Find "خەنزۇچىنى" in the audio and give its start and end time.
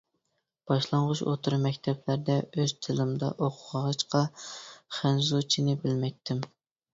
4.97-5.77